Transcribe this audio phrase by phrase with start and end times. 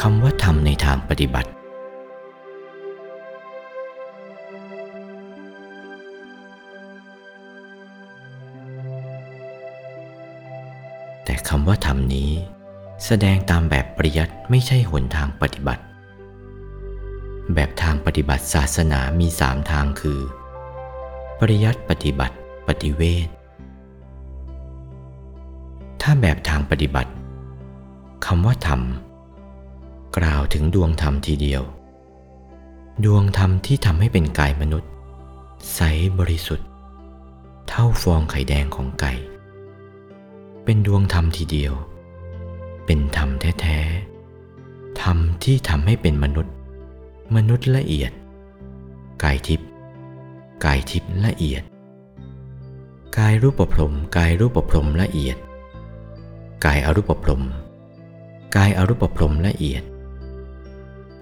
[0.00, 1.50] คำว่าธรรมในทางปฏิบัติ
[11.24, 12.30] แต่คำว่าธรรมนี้
[13.06, 15.82] แสดงตามแบบปริยัติไม่ใช่หนทางปฏิบัติ
[17.54, 20.20] แบบทางปฏิบัติศาสนามีสามทางคือ
[21.40, 22.36] ปริยัติปฏิบัติ
[22.68, 23.28] ปฏิเวท
[26.02, 27.10] ถ้าแบบทางปฏิบัติ
[28.26, 28.80] คำว่าธรรม
[30.16, 31.62] กล่าวถึงดวงธรรมทีเดียว
[33.04, 34.90] ดวงธรรมที่ทำให้เป็นกายมนุษย์
[35.74, 35.80] ใส
[36.18, 36.68] บริสุทธิ์
[37.68, 39.12] เท่าฟองไข่แดงของไก่
[40.64, 41.72] เป็นดวงธรรมทีเดียว
[42.86, 46.54] เป็นธรรมแท้ๆธรรมที่ทำให้เป็นมนุษย์
[47.36, 48.12] มนุษย์ละเอียด
[49.22, 49.68] กายทิพย์
[50.64, 51.62] กายทิพย์ละเอียด
[53.18, 55.36] กายรูปประพรมกายรูปประพรมละเอียด
[56.64, 57.42] กายอรูปประพรม
[58.56, 59.84] กายอรูปพรมละเอียด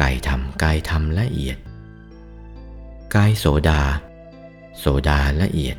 [0.00, 1.58] กายธรรมกายธรรมละเอียด
[3.14, 3.80] กายโสดา
[4.78, 5.76] โสดาละเอียด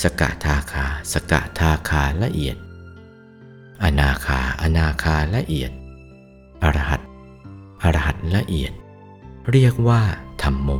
[0.00, 2.56] สกทาคา สกทาคาละเอียด
[3.82, 5.70] อนาคา อนาคาละเอียด
[6.62, 7.00] อรหัต
[7.82, 8.72] อรหัตละเอียด
[9.50, 10.02] เรียกว่า
[10.42, 10.70] ธรรมโม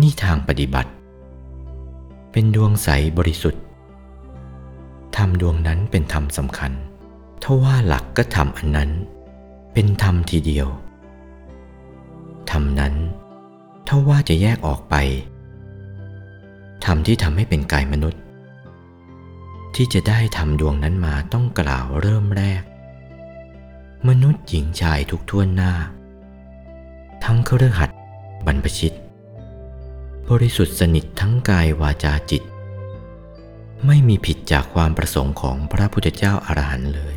[0.00, 0.90] นี่ทางปฏิบัติ
[2.32, 3.62] เป็นดวงใสบริสุทธิ์
[5.16, 6.72] ธรรมดวงนั้นเป็นธรรมสำคัญ
[7.42, 8.90] ถ้าว่าหลักก็ทำอันนั้น
[9.72, 10.68] เป็นธรรมทีเดียว
[12.56, 12.94] รรมนั้น
[13.86, 14.94] ถ้าว่าจะแยกออกไป
[16.84, 18.22] ธรรมที่ทำให้เป็นกายมนุษย์
[19.74, 22.62] ที่จะได้ทำดวงนั้นมาต้องกล่าวเริ่มแรก
[24.08, 25.72] มนุษย์หญิงชายทุกท่วนหน้า
[27.24, 27.90] ทั้งเครือขัด
[28.46, 28.96] บรรพชิต
[30.28, 32.42] บริสุทธิ์สนิททั้งกายวาจาจิต
[33.86, 37.14] ไม่มีผิดจากความประสงค์ของพระพุทธเจ้าอารหันต์เลย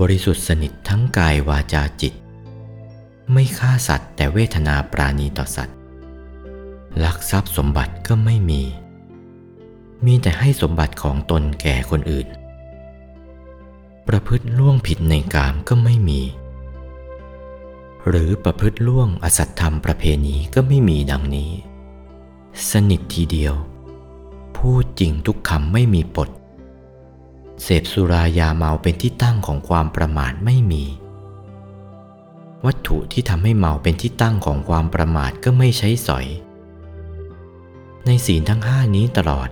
[0.00, 2.14] บริสุทธิ์สนิททั้งกายวาจาจิต
[3.30, 5.76] ไม่ฆ่าสัตว์ แต่เวทนาปราณีต่อสัตว์
[7.04, 8.62] ลักทรัพย์สมบัติก็ไม่มี
[10.06, 12.28] มีแต่ให้สมบัติของตนแก่คนอื่น
[14.08, 16.20] ประพฤติล่วงผิดในกามก็ไม่มี
[18.08, 21.50] หรือประพฤติล่วงอสัตธรรมประเพณีก็ไม่มีดังนี้
[22.70, 23.54] สนิททีเดียว
[24.56, 26.28] พูดจริงทุกคำไม่มีปด
[27.62, 30.84] เสพสุรายาเมาเป็นที่ตั้งของความประมาทไม่มี
[32.66, 36.26] วัตถุที่ทำให้เมาเป็นที่ตั้งของความประมาทก็ไม่ใช้สอย
[38.06, 39.48] ในศีลทั้งห้านี้ตลอด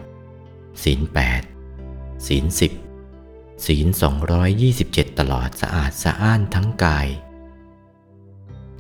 [0.83, 1.43] ศีลแปด
[2.27, 2.73] ศีลสิบ
[3.67, 7.09] ศีลสองร้อยยี่สิบเจ็ดตลอดสะอาดสะอ้านทั้งกาย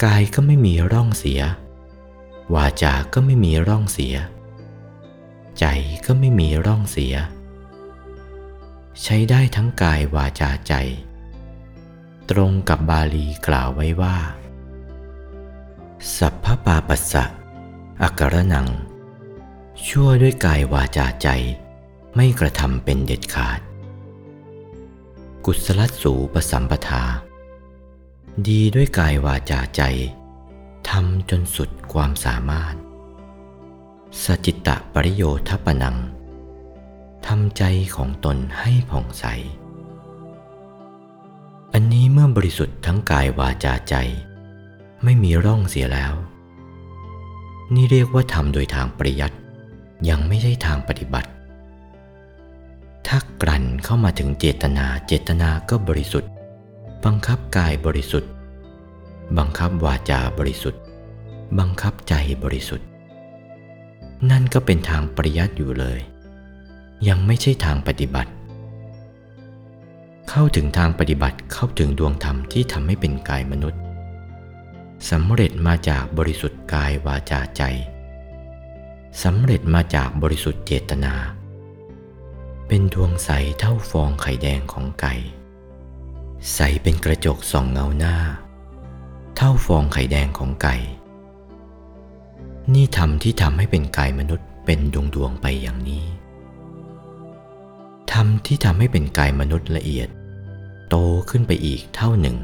[0.04, 1.42] กายก็ไม่มีร่องเสีย
[2.54, 4.16] วาจาก็ไม่มีร่องเสีย
[5.58, 5.66] ใจ
[6.06, 7.14] ก็ไม่มีร่องเสีย
[9.02, 10.74] ใช้ได้ทั้งกายวาจาใจ
[12.30, 14.16] ตรงกับบาลีกล่าวไว้ว่า
[16.16, 17.24] สัพพปาปัสสะ
[18.02, 18.68] อักรนัง
[19.86, 21.28] ชั่วด้วยกายวาจาใจ
[22.16, 23.60] ไม่กระทำเป็นเด็ดขาด
[25.44, 27.04] กุศลสูปสัมปทา
[28.48, 29.82] ดีด้วยกายวาจาใจ
[30.88, 32.74] ทำจนสุดความสามารถ
[34.22, 35.96] สจิตตะปริโยทปนัง
[37.26, 37.62] ทำใจ
[37.96, 39.26] ของตนให้ผ่องใส
[41.74, 43.94] อันนี้เมื่อบริสุทธิ์ทั้งกายวาจาใจ
[45.04, 46.14] ไม่มีร่องเสียแล้ว
[47.74, 49.36] นี่เรียกว่าทำโดยทางปริยัติ
[50.08, 51.30] ยังไม่ใช่ทางปฏิบัติ
[53.06, 56.30] ถ้ากลั่นเข้ามาถึงเจตนาเจตนาก็บริสุทธิ์
[57.04, 58.30] บังคับกายบริสุทธิ์
[59.38, 60.82] บังคับวาจาบริสุทธิ์
[61.58, 62.86] บังคับใจบริสุทธิ์
[64.30, 66.00] นั่นก็เป็นทางปริยัติอยู่เลย
[67.08, 68.30] ยังไม่ใช่ทางปฏิบัติ
[70.34, 73.80] เข้าถึงทางปฏิบัติเข้าถึงดวงธรรมที่ทำให้เป็นกายมนุษย์
[75.10, 77.62] สำเร็จมาจากบริสุทธิ์กายวาจาใจ
[79.22, 81.14] สำเร็จมาจากบริสุทธิ์เจตนา
[82.66, 85.14] เป็นดวงใสเท่าฟองไข่แดงของไก่
[86.54, 88.16] ใสเป็นกระจกส่องเงาหน้า
[89.36, 90.76] เท่าฟองไข่แดงของไก่
[92.74, 96.04] นี่ทำที่ทำให้เป็นกายมนุษย์เป็นดวงดวงไปอย่างนี้
[98.12, 100.08] ธรรมที่ทำให้เป็นกายมนุษย์ละเอียด
[100.90, 100.96] โต
[101.30, 102.36] ขึ้นไปอีกเท่าหนึ่ง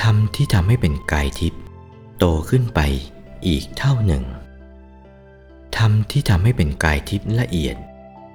[0.00, 1.62] ธรรมที่ทำให้เป็นกายทิพย์
[2.18, 2.80] โตขึ้นไป
[3.46, 4.24] อีกเท่าหนึ่ง
[5.76, 7.76] ธรรมที่ทำให้เป็นกายทิพย์ละเอียด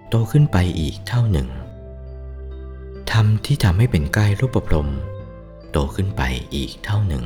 [0.10, 1.48] โตขึ้นไปอีกเท่าหนึ่ง
[3.12, 4.90] ธรรมที่ทำให้เป็นกายรูปพรม
[5.72, 6.22] โตขึ้นไป
[6.56, 7.24] อีกเท่าหนึ่ง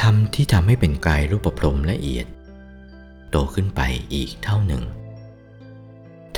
[0.00, 2.26] ธรรมที่ทำให้เป็นกายรูปพรมละเอียด
[3.30, 3.80] โตขึ้นไป
[4.14, 4.82] อีกเท่าหนึ่ง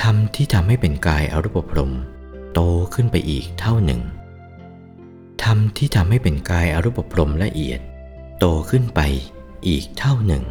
[0.01, 1.95] ธรรมที่ทำให้เป็นกายอรูปพรม
[2.59, 4.03] โตขึ้นไปอีกเท่าหนึ่ง
[5.43, 7.81] ธรรมที่ทำให้เป็นกายอรูปพรมละเอียด
[8.39, 9.01] โตขึ้นไป
[9.67, 10.45] อีกเท่าหนึ่ง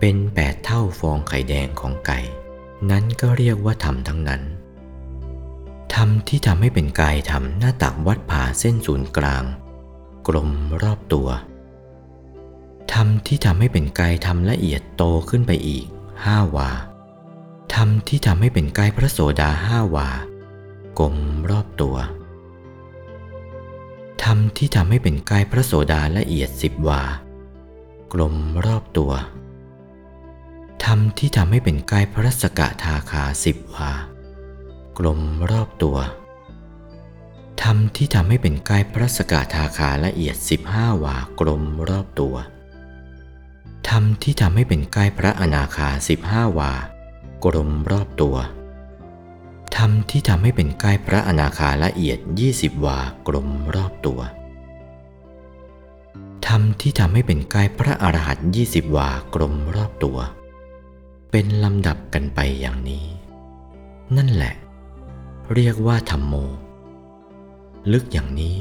[0.00, 2.18] เป็นแปดเท่าฟองไข่แดงของไก่
[2.90, 4.42] นั้นก็เรียกว่าธรรมทั้งนั้น
[5.94, 9.44] ธรรมที่ทำให้เป็นกายธรรมหน้าตักวัดผ่าเส้นศูนย์กลาง
[10.28, 10.50] กลม
[10.82, 11.28] รอบตัว
[12.92, 15.86] ธรรมที่ทำให้เป็นกายธรรมละเอียดโตขึ้นไปอีก
[16.24, 16.70] ห้าวา
[17.74, 20.10] ธรรมที่ทำให้เป็นกายพระโสดาห้าวา
[20.98, 21.16] กลม
[21.50, 21.96] รอบตัว
[24.22, 27.02] ธรรมที่ทำให้เป็นกายพระโสดาละเอียดสิบวา
[28.12, 28.34] กลม
[28.66, 29.12] รอบตัว
[30.84, 33.90] ธรรมที่ทำให้เป็นกายพระสกทาคาสิบวา
[34.98, 35.98] กลมรอบตัว
[37.62, 42.34] ธรรมที่ทำให้เป็นกายพระสกทาคาละเอียดสิบห้าวากลมรอบตัว
[43.88, 46.72] ธรรมที่ทำให้เป็นกายพระอนาคาสิบห้าวา
[47.44, 48.36] กลมรอบตัว
[49.82, 54.20] รรมที่ทำให้เป็นกายพระอนาคาละเอียดยี่สิบวากลมรอบตัว
[56.46, 60.18] ธรรมที่ทำให้เป็นกายพระอรหันต์ยี่สิบวากลมรอบตัว
[61.30, 63.06] เป็นลำดับกันไปอย่างนี้
[64.16, 64.54] นั่นแหละ
[65.54, 66.34] เรียกว่าธรรมโม
[67.92, 68.58] ลึกอย่างนี้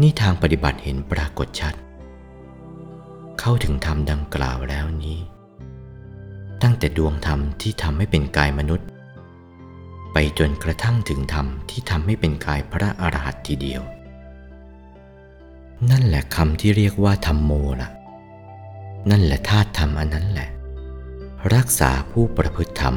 [0.00, 1.74] นี่ทางปฏิบัติเห็นปรากฏชัด
[3.40, 5.18] เข้าถึงธรรมดังกล่าวแล้วนี้
[6.62, 8.86] ตั้งแต่ดวงธรรมที่ทำให้เป็นกายมนุษย์
[10.12, 13.82] ไปจนกระทั่งถึงธรรมที่ทำให้เป็นกายพระอรหันต์ทีเดียว
[15.90, 17.90] นั่นแหละคำที่เรียกว่าธรรมโมล่ะ
[19.10, 20.48] นั่นแหละธาตุธรรมอันนั้นแหละ
[21.54, 22.96] รักษาผู้ประพฤติธรรม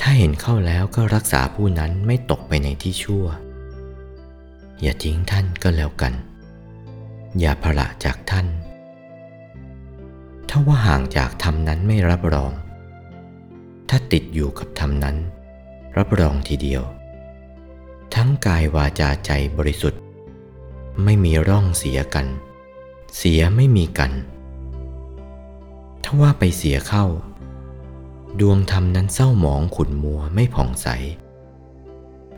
[0.00, 3.26] ถ้าเห็นเข้าแล้วก็รักษาผู้นั้นไม่ตกไปในที่ชั่ว
[4.82, 6.12] อย่าทิ้งท่านก็แล้วกัน
[7.40, 8.46] อย่าพละจากท่าน
[10.48, 12.52] ถ้าว่าห่างจากธรรมนั้นไม่รับรอง
[13.88, 15.16] ถ้าติดอยู่กับธรรมนั้น
[15.96, 16.82] รับรองทีเดียว
[18.14, 20.02] ทั้งกายวาจาใจบริสุทธิ์
[21.04, 22.26] ไม่มีร่องเสียกัน
[23.16, 24.12] เสียไม่มีกัน
[26.04, 27.04] ถ้าว่าไปเสียเข้า
[28.40, 30.88] ดวงธรรมนั้นเศร้าหมองขุนมัวไม่ผ่องใส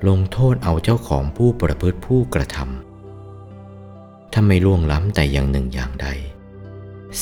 [0.09, 6.09] ลงโทษเอาเจ้าของผู้ประพฤติผู้กระทำถ้าไม่ล่วงล้ำแต่อย่างหนึ่งอย่างใด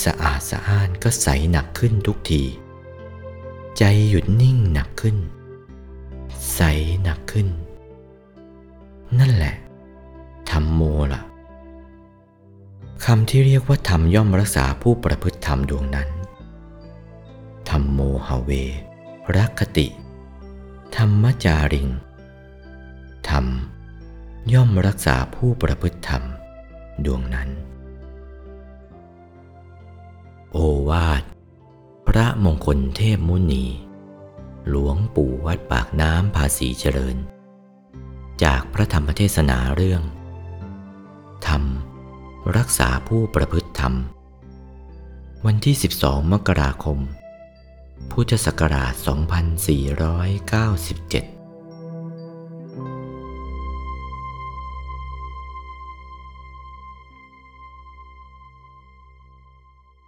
[0.03, 2.43] สะอาดสะอ้านก็ใสหนักขึ้นทุกที
[3.79, 5.17] ใจหยุดนิ่งหนักขึ้น
[6.55, 6.61] ใส
[7.03, 7.49] หนักขึ้น
[9.19, 9.55] นั่นแหละ
[10.51, 10.81] ธรรมโม
[11.13, 11.23] ล่ะ
[13.05, 16.09] คำที่เรียกว่าธรรมย่อมรักษาผู้ประพฤติธรรมดวงนั้น
[17.69, 18.51] ธรรมโมหเว
[19.37, 19.87] รักคติ
[20.97, 21.89] ธรรมจาริง
[23.29, 23.47] ธรรม
[24.53, 26.23] ย่อมรักษาผู้ประพฤติธรรม
[27.05, 27.49] ดวงนั้น
[30.53, 30.57] โอ
[30.91, 31.36] วาท
[32.45, 33.65] มงคลเทพมุนี
[34.69, 37.17] หลวงปู่วัดปากน้ำภาษีเจริญ
[38.43, 40.03] จากพระธรรมเทศนาเรื่อง
[41.47, 41.63] ธรรม
[42.57, 43.95] รักษาผู้ประพฤติธรรม
[45.47, 46.99] วันที่ 12 มกราคม
[48.11, 51.36] พุทธศักราช 2497